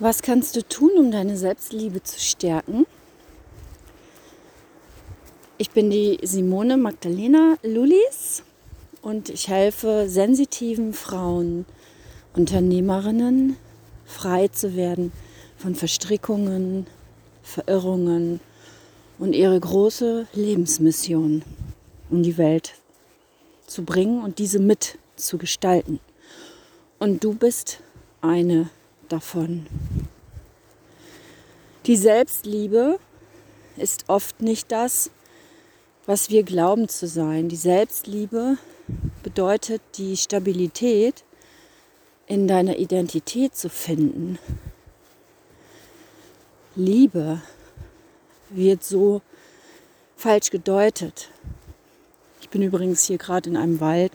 Was 0.00 0.22
kannst 0.22 0.56
du 0.56 0.66
tun, 0.66 0.90
um 0.98 1.12
deine 1.12 1.36
Selbstliebe 1.36 2.02
zu 2.02 2.18
stärken? 2.18 2.84
Ich 5.56 5.70
bin 5.70 5.88
die 5.88 6.18
Simone 6.20 6.76
Magdalena 6.76 7.54
Lulis 7.62 8.42
und 9.02 9.28
ich 9.28 9.46
helfe 9.46 10.08
sensitiven 10.08 10.94
Frauen, 10.94 11.64
Unternehmerinnen, 12.34 13.56
frei 14.04 14.48
zu 14.48 14.74
werden 14.74 15.12
von 15.56 15.76
Verstrickungen, 15.76 16.88
Verirrungen 17.44 18.40
und 19.20 19.32
ihre 19.32 19.60
große 19.60 20.26
Lebensmission 20.32 21.44
in 22.10 22.24
die 22.24 22.36
Welt 22.36 22.74
zu 23.68 23.84
bringen 23.84 24.24
und 24.24 24.40
diese 24.40 24.58
mit 24.58 24.98
zu 25.14 25.38
gestalten. 25.38 26.00
Und 26.98 27.22
du 27.22 27.32
bist 27.34 27.78
eine 28.22 28.70
davon. 29.12 29.66
Die 31.86 31.96
Selbstliebe 31.96 32.98
ist 33.76 34.04
oft 34.08 34.40
nicht 34.40 34.72
das, 34.72 35.10
was 36.06 36.30
wir 36.30 36.42
glauben 36.42 36.88
zu 36.88 37.06
sein. 37.06 37.48
Die 37.48 37.56
Selbstliebe 37.56 38.58
bedeutet 39.22 39.82
die 39.96 40.16
Stabilität 40.16 41.24
in 42.26 42.48
deiner 42.48 42.78
Identität 42.78 43.54
zu 43.54 43.68
finden. 43.68 44.38
Liebe 46.74 47.40
wird 48.50 48.82
so 48.82 49.22
falsch 50.16 50.50
gedeutet. 50.50 51.30
Ich 52.40 52.48
bin 52.48 52.62
übrigens 52.62 53.04
hier 53.04 53.18
gerade 53.18 53.50
in 53.50 53.56
einem 53.56 53.80
Wald, 53.80 54.12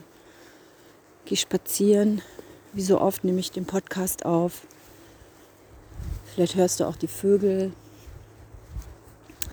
gehe 1.26 1.38
spazieren. 1.38 2.22
Wie 2.74 2.82
so 2.82 3.00
oft 3.00 3.24
nehme 3.24 3.40
ich 3.40 3.52
den 3.52 3.66
Podcast 3.66 4.26
auf. 4.26 4.62
Vielleicht 6.40 6.56
hörst 6.56 6.80
du 6.80 6.86
auch 6.86 6.96
die 6.96 7.10
Vögel. 7.10 7.74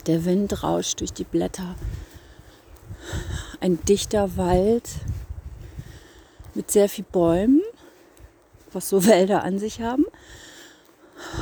Der 0.07 0.25
Wind 0.25 0.63
rauscht 0.63 1.01
durch 1.01 1.13
die 1.13 1.25
Blätter. 1.25 1.75
Ein 3.59 3.85
dichter 3.87 4.37
Wald 4.37 4.89
mit 6.55 6.71
sehr 6.71 6.89
viel 6.89 7.05
Bäumen, 7.11 7.61
was 8.73 8.89
so 8.89 9.05
Wälder 9.09 9.43
an 9.43 9.59
sich 9.59 9.81
haben. 9.81 10.05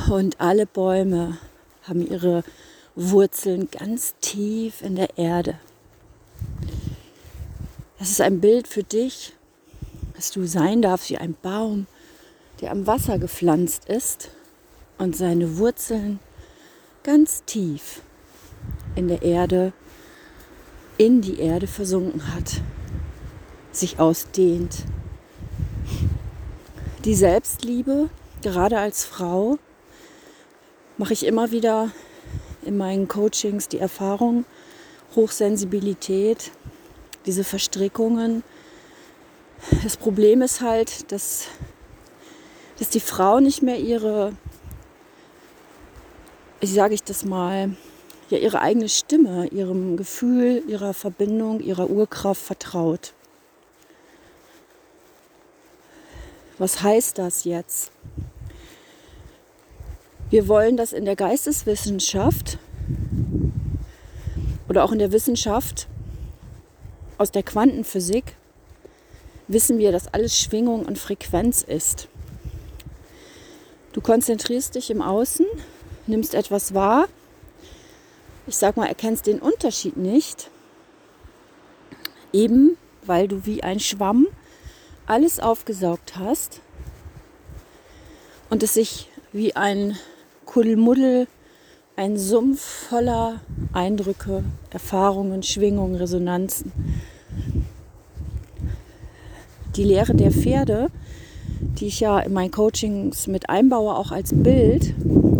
Und 0.09 0.41
alle 0.41 0.65
Bäume 0.65 1.37
haben 1.83 2.09
ihre 2.09 2.43
Wurzeln 2.95 3.69
ganz 3.69 4.15
tief 4.21 4.81
in 4.81 4.95
der 4.95 5.15
Erde. 5.15 5.59
Das 7.99 8.09
ist 8.09 8.21
ein 8.21 8.41
Bild 8.41 8.67
für 8.67 8.81
dich, 8.81 9.33
dass 10.15 10.31
du 10.31 10.47
sein 10.47 10.81
darfst 10.81 11.11
wie 11.11 11.19
ein 11.19 11.35
Baum, 11.39 11.85
der 12.61 12.71
am 12.71 12.87
Wasser 12.87 13.19
gepflanzt 13.19 13.85
ist 13.85 14.31
und 14.97 15.15
seine 15.15 15.57
Wurzeln 15.57 16.19
ganz 17.03 17.43
tief 17.45 18.01
in 18.95 19.07
der 19.07 19.21
Erde, 19.21 19.73
in 20.97 21.21
die 21.21 21.39
Erde 21.39 21.67
versunken 21.67 22.33
hat, 22.33 22.61
sich 23.71 23.99
ausdehnt. 23.99 24.85
Die 27.03 27.15
Selbstliebe, 27.15 28.09
gerade 28.41 28.79
als 28.79 29.05
Frau, 29.05 29.59
mache 30.97 31.13
ich 31.13 31.25
immer 31.25 31.51
wieder 31.51 31.91
in 32.63 32.77
meinen 32.77 33.07
Coachings 33.07 33.67
die 33.67 33.79
Erfahrung, 33.79 34.45
Hochsensibilität, 35.15 36.51
diese 37.25 37.43
Verstrickungen. 37.43 38.43
Das 39.83 39.97
Problem 39.97 40.41
ist 40.41 40.61
halt, 40.61 41.11
dass, 41.11 41.47
dass 42.79 42.89
die 42.89 42.99
Frau 42.99 43.39
nicht 43.39 43.61
mehr 43.61 43.79
ihre 43.79 44.33
wie 46.59 46.67
sage 46.67 46.93
ich 46.93 47.03
das 47.03 47.25
mal, 47.25 47.75
ja, 48.29 48.37
ihre 48.37 48.61
eigene 48.61 48.89
Stimme, 48.89 49.47
ihrem 49.47 49.97
Gefühl, 49.97 50.63
ihrer 50.67 50.93
Verbindung, 50.93 51.59
ihrer 51.59 51.89
Urkraft 51.89 52.41
vertraut. 52.41 53.13
Was 56.57 56.81
heißt 56.81 57.17
das 57.17 57.43
jetzt? 57.43 57.91
Wir 60.29 60.47
wollen, 60.47 60.77
dass 60.77 60.93
in 60.93 61.05
der 61.05 61.15
Geisteswissenschaft 61.15 62.57
oder 64.67 64.83
auch 64.83 64.91
in 64.91 64.99
der 64.99 65.11
Wissenschaft 65.11 65.87
aus 67.17 67.31
der 67.31 67.43
Quantenphysik 67.43 68.35
wissen 69.47 69.77
wir, 69.77 69.91
dass 69.91 70.13
alles 70.13 70.39
Schwingung 70.39 70.85
und 70.85 70.97
Frequenz 70.97 71.61
ist. 71.61 72.07
Du 73.93 74.01
konzentrierst 74.01 74.75
dich 74.75 74.89
im 74.89 75.01
Außen 75.01 75.45
nimmst 76.07 76.33
etwas 76.33 76.73
wahr. 76.73 77.07
Ich 78.47 78.57
sag 78.57 78.77
mal, 78.77 78.87
erkennst 78.87 79.27
den 79.27 79.39
Unterschied 79.39 79.97
nicht. 79.97 80.49
Eben 82.31 82.77
weil 83.07 83.27
du 83.27 83.45
wie 83.45 83.63
ein 83.63 83.79
Schwamm 83.79 84.27
alles 85.05 85.39
aufgesaugt 85.39 86.17
hast 86.17 86.61
und 88.49 88.63
es 88.63 88.73
sich 88.73 89.09
wie 89.31 89.55
ein 89.55 89.97
Kuddelmuddel, 90.45 91.27
ein 91.95 92.17
Sumpf 92.17 92.61
voller 92.61 93.41
Eindrücke, 93.73 94.43
Erfahrungen, 94.71 95.43
Schwingungen, 95.43 95.95
Resonanzen. 95.95 96.71
Die 99.75 99.83
Lehre 99.83 100.13
der 100.13 100.31
Pferde, 100.31 100.89
die 101.79 101.87
ich 101.87 101.99
ja 101.99 102.19
in 102.19 102.33
meinen 102.33 102.51
Coachings 102.51 103.27
mit 103.27 103.49
einbaue, 103.49 103.95
auch 103.95 104.11
als 104.11 104.33
Bild, 104.33 104.93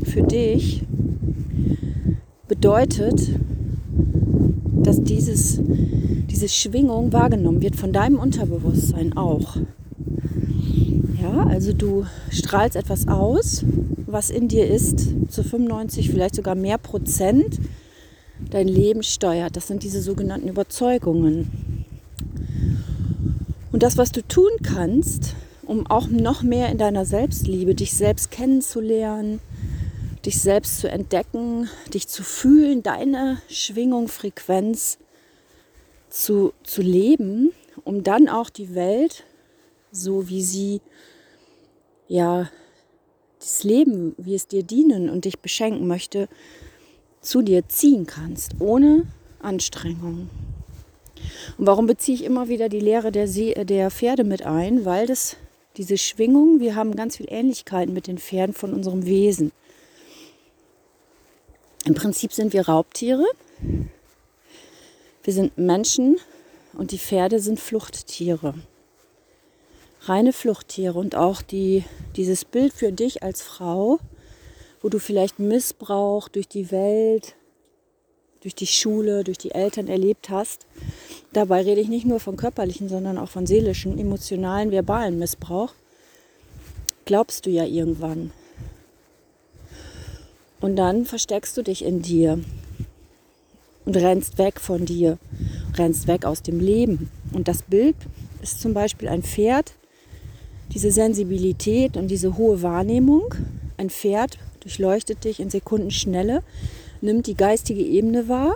für 0.03 0.23
dich 0.23 0.83
bedeutet, 2.47 3.29
dass 4.83 5.03
dieses, 5.03 5.59
diese 6.29 6.47
Schwingung 6.47 7.11
wahrgenommen 7.11 7.61
wird 7.61 7.75
von 7.75 7.91
deinem 7.91 8.19
Unterbewusstsein 8.19 9.17
auch. 9.17 9.57
Ja, 11.21 11.47
also 11.47 11.73
du 11.73 12.05
strahlst 12.29 12.75
etwas 12.75 13.07
aus, 13.07 13.65
was 14.05 14.29
in 14.29 14.47
dir 14.47 14.67
ist, 14.67 15.07
zu 15.29 15.43
95, 15.43 16.11
vielleicht 16.11 16.35
sogar 16.35 16.55
mehr 16.55 16.77
Prozent 16.77 17.59
dein 18.51 18.67
Leben 18.67 19.01
steuert. 19.01 19.55
Das 19.55 19.67
sind 19.67 19.83
diese 19.83 20.01
sogenannten 20.01 20.47
Überzeugungen. 20.47 21.85
Und 23.71 23.83
das, 23.83 23.97
was 23.97 24.11
du 24.11 24.21
tun 24.21 24.51
kannst, 24.63 25.35
um 25.65 25.87
auch 25.87 26.07
noch 26.07 26.43
mehr 26.43 26.69
in 26.69 26.77
deiner 26.77 27.05
Selbstliebe, 27.05 27.75
dich 27.75 27.93
selbst 27.93 28.31
kennenzulernen, 28.31 29.41
dich 30.25 30.41
selbst 30.41 30.79
zu 30.79 30.89
entdecken, 30.89 31.69
dich 31.93 32.07
zu 32.07 32.23
fühlen, 32.23 32.83
deine 32.83 33.41
Schwingung, 33.49 34.07
Frequenz 34.07 34.97
zu, 36.09 36.53
zu 36.63 36.81
leben, 36.81 37.51
um 37.83 38.03
dann 38.03 38.29
auch 38.29 38.49
die 38.49 38.73
Welt, 38.73 39.23
so 39.91 40.29
wie 40.29 40.41
sie, 40.41 40.81
ja, 42.07 42.49
das 43.39 43.63
Leben, 43.63 44.15
wie 44.17 44.33
es 44.33 44.47
dir 44.47 44.63
dienen 44.63 45.09
und 45.09 45.25
dich 45.25 45.39
beschenken 45.39 45.87
möchte, 45.87 46.27
zu 47.21 47.41
dir 47.41 47.67
ziehen 47.67 48.05
kannst, 48.05 48.55
ohne 48.59 49.05
Anstrengung. 49.39 50.29
Und 51.57 51.67
warum 51.67 51.85
beziehe 51.85 52.15
ich 52.15 52.23
immer 52.23 52.47
wieder 52.49 52.69
die 52.69 52.79
Lehre 52.79 53.11
der, 53.11 53.27
See, 53.27 53.53
der 53.53 53.91
Pferde 53.91 54.23
mit 54.23 54.45
ein? 54.45 54.85
Weil 54.85 55.07
das 55.07 55.37
diese 55.77 55.97
Schwingung, 55.97 56.59
wir 56.59 56.75
haben 56.75 56.95
ganz 56.95 57.17
viel 57.17 57.27
Ähnlichkeiten 57.29 57.93
mit 57.93 58.07
den 58.07 58.17
Pferden 58.17 58.53
von 58.53 58.73
unserem 58.73 59.05
Wesen. 59.05 59.51
Im 61.85 61.93
Prinzip 61.93 62.33
sind 62.33 62.53
wir 62.53 62.67
Raubtiere. 62.67 63.25
Wir 65.23 65.33
sind 65.33 65.57
Menschen 65.57 66.17
und 66.73 66.91
die 66.91 66.99
Pferde 66.99 67.39
sind 67.39 67.59
Fluchttiere. 67.59 68.55
Reine 70.01 70.33
Fluchttiere 70.33 70.97
und 70.97 71.15
auch 71.15 71.41
die, 71.41 71.83
dieses 72.15 72.45
Bild 72.45 72.73
für 72.73 72.91
dich 72.91 73.23
als 73.23 73.41
Frau, 73.41 73.99
wo 74.81 74.89
du 74.89 74.99
vielleicht 74.99 75.39
Missbrauch 75.39 76.27
durch 76.29 76.47
die 76.47 76.71
Welt, 76.71 77.35
durch 78.41 78.53
die 78.53 78.67
Schule, 78.67 79.23
durch 79.23 79.39
die 79.39 79.51
Eltern 79.51 79.87
erlebt 79.87 80.29
hast. 80.29 80.67
Dabei 81.35 81.63
rede 81.63 81.81
ich 81.81 81.89
nicht 81.89 82.05
nur 82.05 82.21
von 82.21 82.37
körperlichen, 82.37 82.87
sondern 82.87 83.17
auch 83.17 83.27
von 83.27 83.45
seelischen, 83.45 83.99
emotionalen, 83.99 84.71
verbalen 84.71 85.19
Missbrauch. 85.19 85.73
Glaubst 87.03 87.45
du 87.45 87.49
ja 87.49 87.65
irgendwann. 87.65 88.31
Und 90.61 90.77
dann 90.77 91.03
versteckst 91.03 91.57
du 91.57 91.61
dich 91.61 91.83
in 91.83 92.01
dir 92.01 92.39
und 93.83 93.97
rennst 93.97 94.37
weg 94.37 94.61
von 94.61 94.85
dir, 94.85 95.17
rennst 95.77 96.07
weg 96.07 96.23
aus 96.23 96.41
dem 96.41 96.61
Leben. 96.61 97.11
Und 97.33 97.49
das 97.49 97.63
Bild 97.63 97.97
ist 98.41 98.61
zum 98.61 98.73
Beispiel 98.73 99.09
ein 99.09 99.21
Pferd, 99.21 99.73
diese 100.73 100.89
Sensibilität 100.89 101.97
und 101.97 102.07
diese 102.07 102.37
hohe 102.37 102.61
Wahrnehmung. 102.61 103.35
Ein 103.75 103.89
Pferd 103.89 104.37
durchleuchtet 104.61 105.25
dich 105.25 105.41
in 105.41 105.49
Sekundenschnelle, 105.49 106.43
nimmt 107.01 107.27
die 107.27 107.35
geistige 107.35 107.83
Ebene 107.83 108.29
wahr 108.29 108.55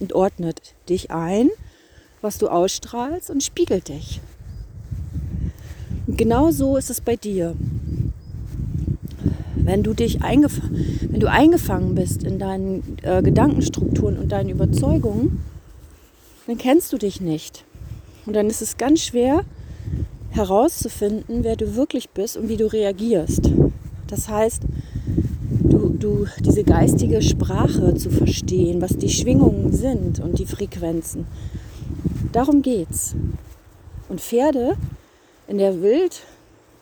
und 0.00 0.12
ordnet 0.12 0.74
dich 0.88 1.10
ein, 1.10 1.50
was 2.20 2.38
du 2.38 2.48
ausstrahlst 2.48 3.30
und 3.30 3.42
spiegelt 3.42 3.88
dich. 3.88 4.20
Und 6.06 6.16
genau 6.18 6.50
so 6.50 6.76
ist 6.76 6.90
es 6.90 7.00
bei 7.00 7.16
dir. 7.16 7.54
wenn 9.54 9.82
du 9.82 9.92
dich 9.92 10.22
eingef 10.22 10.60
wenn 11.02 11.20
du 11.20 11.30
eingefangen 11.30 11.94
bist 11.94 12.22
in 12.22 12.38
deinen 12.38 12.96
äh, 13.02 13.22
Gedankenstrukturen 13.22 14.18
und 14.18 14.32
deinen 14.32 14.50
Überzeugungen, 14.50 15.44
dann 16.46 16.56
kennst 16.56 16.92
du 16.92 16.96
dich 16.96 17.20
nicht. 17.20 17.64
Und 18.24 18.34
dann 18.34 18.46
ist 18.46 18.62
es 18.62 18.76
ganz 18.76 19.00
schwer 19.00 19.44
herauszufinden, 20.30 21.44
wer 21.44 21.56
du 21.56 21.76
wirklich 21.76 22.10
bist 22.10 22.36
und 22.36 22.48
wie 22.48 22.56
du 22.56 22.66
reagierst. 22.72 23.50
Das 24.06 24.28
heißt, 24.28 24.62
du, 25.78 25.88
du 25.90 26.26
diese 26.40 26.64
geistige 26.64 27.22
Sprache 27.22 27.94
zu 27.94 28.10
verstehen, 28.10 28.80
was 28.80 28.96
die 28.96 29.08
Schwingungen 29.08 29.72
sind 29.72 30.20
und 30.20 30.38
die 30.38 30.46
Frequenzen. 30.46 31.26
Darum 32.32 32.62
geht's. 32.62 33.14
Und 34.08 34.20
Pferde 34.20 34.76
in 35.46 35.58
der 35.58 35.82
Wild, 35.82 36.22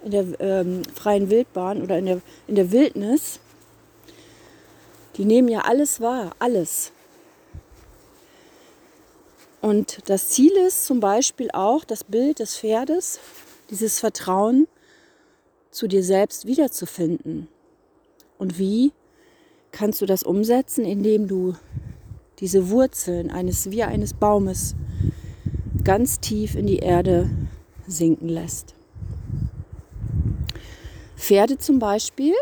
in 0.04 0.10
der 0.12 0.40
ähm, 0.40 0.82
freien 0.94 1.31
Wildbahn 1.31 1.82
oder 1.82 1.98
in 1.98 2.06
der, 2.06 2.20
in 2.46 2.54
der 2.54 2.72
Wildnis, 2.72 3.40
die 5.16 5.25
nehmen 5.25 5.49
ja 5.49 5.60
alles 5.60 6.00
wahr, 6.00 6.32
alles. 6.38 6.92
Und 9.60 9.99
das 10.08 10.28
Ziel 10.28 10.52
ist 10.66 10.87
zum 10.87 11.00
Beispiel 11.00 11.50
auch 11.52 11.84
das 11.84 12.04
Bild 12.04 12.38
des 12.38 12.56
Pferdes, 12.56 13.19
dieses 13.70 13.99
Vertrauen 13.99 14.69
zu 15.70 15.88
dir 15.88 16.04
selbst 16.04 16.46
wiederzufinden. 16.46 17.49
Und 18.38 18.59
wie 18.59 18.93
kannst 19.73 20.00
du 20.00 20.06
das 20.06 20.23
umsetzen, 20.23 20.85
indem 20.85 21.29
du 21.29 21.55
diese 22.38 22.71
Wurzeln 22.71 23.31
eines 23.31 23.71
wie 23.71 23.83
eines 23.83 24.12
Baumes 24.12 24.75
ganz 25.85 26.21
tief 26.21 26.55
in 26.55 26.67
die 26.67 26.79
Erde 26.79 27.31
sinken 27.87 28.29
lässt. 28.29 28.75
Pferde 31.17 31.59
zum 31.59 31.79
Beispiel 31.79 32.35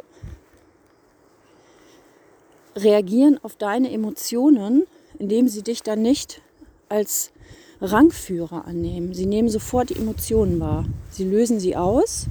reagieren 2.77 3.39
auf 3.43 3.57
deine 3.57 3.91
Emotionen, 3.93 4.85
indem 5.19 5.49
sie 5.49 5.63
dich 5.63 5.83
dann 5.83 6.03
nicht 6.03 6.43
als 6.89 7.31
Rangführer 7.81 8.67
annehmen. 8.67 9.15
Sie 9.15 9.27
nehmen 9.27 9.49
sofort 9.49 9.91
die 9.91 9.97
Emotionen 9.97 10.59
wahr. 10.61 10.87
Sie 11.11 11.25
lösen 11.25 11.61
sie 11.61 11.77
aus 11.77 12.27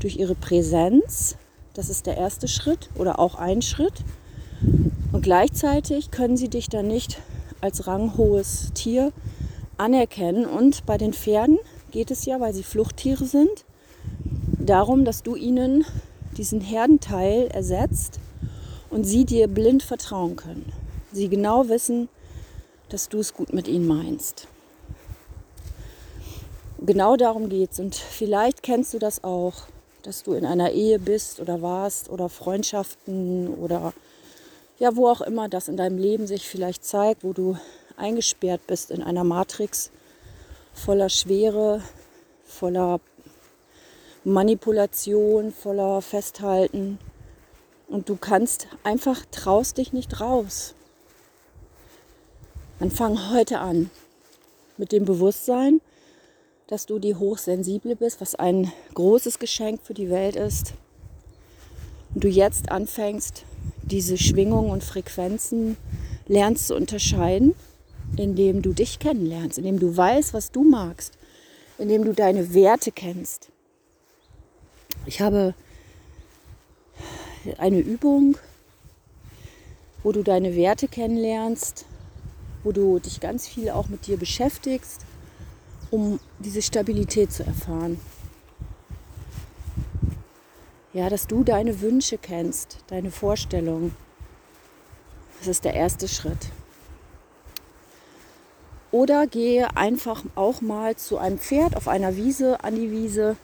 durch 0.00 0.16
ihre 0.16 0.34
Präsenz. 0.34 1.36
Das 1.74 1.90
ist 1.90 2.06
der 2.06 2.16
erste 2.16 2.48
Schritt 2.48 2.88
oder 2.96 3.18
auch 3.18 3.34
ein 3.36 3.62
Schritt. 3.62 4.04
Und 5.12 5.22
gleichzeitig 5.22 6.10
können 6.10 6.36
sie 6.36 6.48
dich 6.48 6.68
dann 6.68 6.88
nicht 6.88 7.20
als 7.60 7.86
ranghohes 7.86 8.72
Tier 8.74 9.12
anerkennen. 9.76 10.44
Und 10.44 10.84
bei 10.86 10.98
den 10.98 11.12
Pferden 11.12 11.58
geht 11.90 12.10
es 12.10 12.24
ja, 12.24 12.40
weil 12.40 12.52
sie 12.52 12.62
Fluchttiere 12.62 13.24
sind, 13.24 13.64
darum, 14.58 15.04
dass 15.04 15.22
du 15.22 15.36
ihnen 15.36 15.84
diesen 16.36 16.60
Herdenteil 16.60 17.48
ersetzt 17.48 18.20
und 18.90 19.04
sie 19.04 19.24
dir 19.24 19.48
blind 19.48 19.82
vertrauen 19.82 20.36
können. 20.36 20.72
Sie 21.12 21.28
genau 21.28 21.68
wissen, 21.68 22.08
dass 22.88 23.08
du 23.08 23.18
es 23.18 23.34
gut 23.34 23.52
mit 23.52 23.68
ihnen 23.68 23.86
meinst. 23.86 24.46
Genau 26.80 27.16
darum 27.16 27.48
geht 27.48 27.72
es. 27.72 27.80
Und 27.80 27.94
vielleicht 27.94 28.62
kennst 28.62 28.94
du 28.94 28.98
das 28.98 29.24
auch, 29.24 29.54
dass 30.02 30.22
du 30.22 30.34
in 30.34 30.44
einer 30.44 30.70
Ehe 30.70 30.98
bist 30.98 31.40
oder 31.40 31.62
warst 31.62 32.08
oder 32.10 32.28
Freundschaften 32.28 33.48
oder 33.54 33.92
ja, 34.78 34.94
wo 34.96 35.08
auch 35.08 35.20
immer 35.20 35.48
das 35.48 35.68
in 35.68 35.76
deinem 35.76 35.98
Leben 35.98 36.26
sich 36.26 36.48
vielleicht 36.48 36.84
zeigt, 36.84 37.24
wo 37.24 37.32
du 37.32 37.56
eingesperrt 37.96 38.66
bist 38.66 38.90
in 38.90 39.02
einer 39.02 39.24
Matrix 39.24 39.90
voller 40.72 41.08
Schwere, 41.08 41.82
voller 42.44 43.00
Manipulation, 44.24 45.52
voller 45.52 46.00
Festhalten. 46.00 46.98
Und 47.88 48.08
du 48.08 48.16
kannst 48.16 48.68
einfach, 48.84 49.24
traust 49.30 49.78
dich 49.78 49.92
nicht 49.92 50.20
raus. 50.20 50.74
Dann 52.78 52.90
fang 52.90 53.32
heute 53.32 53.58
an 53.58 53.90
mit 54.76 54.92
dem 54.92 55.04
Bewusstsein, 55.04 55.80
dass 56.68 56.84
du 56.84 56.98
die 56.98 57.14
Hochsensible 57.14 57.96
bist, 57.96 58.20
was 58.20 58.34
ein 58.34 58.70
großes 58.94 59.38
Geschenk 59.38 59.80
für 59.82 59.94
die 59.94 60.10
Welt 60.10 60.36
ist. 60.36 60.74
Und 62.14 62.24
du 62.24 62.28
jetzt 62.28 62.70
anfängst, 62.70 63.44
diese 63.82 64.18
Schwingungen 64.18 64.70
und 64.70 64.84
Frequenzen 64.84 65.78
lernst 66.26 66.66
zu 66.66 66.76
unterscheiden, 66.76 67.54
indem 68.18 68.60
du 68.60 68.74
dich 68.74 68.98
kennenlernst, 68.98 69.58
indem 69.58 69.78
du 69.78 69.96
weißt, 69.96 70.34
was 70.34 70.50
du 70.50 70.62
magst, 70.62 71.14
indem 71.78 72.04
du 72.04 72.12
deine 72.12 72.52
Werte 72.52 72.92
kennst. 72.92 73.48
Ich 75.06 75.22
habe 75.22 75.54
eine 77.56 77.78
Übung, 77.78 78.36
wo 80.02 80.12
du 80.12 80.22
deine 80.22 80.54
Werte 80.54 80.86
kennenlernst, 80.86 81.86
wo 82.62 82.72
du 82.72 82.98
dich 82.98 83.20
ganz 83.20 83.48
viel 83.48 83.70
auch 83.70 83.88
mit 83.88 84.06
dir 84.06 84.18
beschäftigst 84.18 85.06
um 85.90 86.20
diese 86.38 86.62
Stabilität 86.62 87.32
zu 87.32 87.44
erfahren. 87.44 88.00
Ja, 90.92 91.08
dass 91.08 91.26
du 91.26 91.44
deine 91.44 91.80
Wünsche 91.80 92.18
kennst, 92.18 92.78
deine 92.88 93.10
Vorstellungen. 93.10 93.94
Das 95.38 95.48
ist 95.48 95.64
der 95.64 95.74
erste 95.74 96.08
Schritt. 96.08 96.48
Oder 98.90 99.26
gehe 99.26 99.76
einfach 99.76 100.24
auch 100.34 100.60
mal 100.60 100.96
zu 100.96 101.18
einem 101.18 101.38
Pferd 101.38 101.76
auf 101.76 101.88
einer 101.88 102.16
Wiese, 102.16 102.64
an 102.64 102.74
die 102.74 102.90
Wiese 102.90 103.36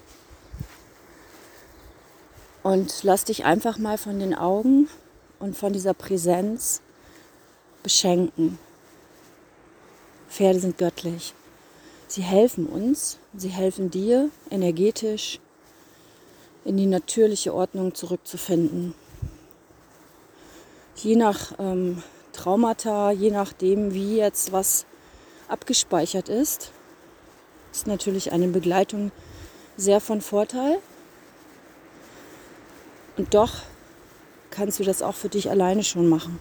und 2.65 3.03
lass 3.03 3.25
dich 3.25 3.45
einfach 3.45 3.77
mal 3.79 3.99
von 3.99 4.19
den 4.19 4.35
Augen 4.35 4.89
und 5.39 5.57
von 5.57 5.73
dieser 5.75 5.93
Präsenz 5.93 6.81
beschenken. 7.83 8.59
Pferde 10.31 10.61
sind 10.61 10.79
göttlich. 10.79 11.35
Sie 12.07 12.23
helfen 12.23 12.67
uns, 12.67 13.19
sie 13.35 13.49
helfen 13.49 13.91
dir 13.91 14.31
energetisch 14.51 15.41
in 16.65 16.77
die 16.77 16.87
natürliche 16.87 17.55
Ordnung 17.55 17.95
zurückzufinden. 17.95 18.95
Je 20.97 21.17
nach 21.17 21.59
ähm, 21.59 22.03
Traumata, 22.33 23.11
je 23.11 23.31
nachdem, 23.31 23.95
wie 23.95 24.17
jetzt 24.17 24.53
was 24.53 24.87
abgespeichert 25.49 26.29
ist, 26.29 26.73
ist 27.73 27.87
natürlich 27.87 28.33
eine 28.33 28.49
Begleitung 28.49 29.11
sehr 29.77 30.01
von 30.01 30.21
Vorteil. 30.21 30.79
Und 33.17 33.35
doch 33.35 33.63
kannst 34.51 34.79
du 34.79 34.85
das 34.85 35.03
auch 35.03 35.15
für 35.15 35.29
dich 35.29 35.51
alleine 35.51 35.85
schon 35.85 36.09
machen. 36.09 36.39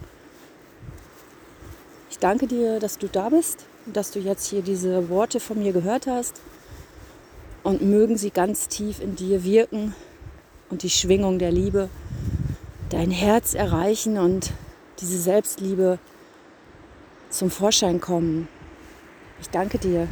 Danke 2.24 2.48
dir, 2.48 2.80
dass 2.80 2.98
du 2.98 3.08
da 3.08 3.28
bist 3.28 3.66
dass 3.86 4.12
du 4.12 4.20
jetzt 4.20 4.48
hier 4.48 4.62
diese 4.62 5.10
Worte 5.10 5.40
von 5.40 5.60
mir 5.60 5.74
gehört 5.74 6.08
hast. 6.08 6.42
Und 7.64 7.82
mögen 7.82 8.18
sie 8.18 8.30
ganz 8.30 8.68
tief 8.68 9.02
in 9.02 9.16
dir 9.16 9.46
wirken 9.46 9.96
und 10.70 10.84
die 10.84 10.90
Schwingung 10.90 11.40
der 11.40 11.52
Liebe 11.52 11.90
dein 12.90 13.10
Herz 13.10 13.54
erreichen 13.54 14.18
und 14.18 14.52
diese 15.00 15.18
Selbstliebe 15.18 15.98
zum 17.30 17.50
Vorschein 17.50 18.02
kommen. 18.02 18.50
Ich 19.40 19.50
danke 19.50 19.78
dir. 19.78 20.10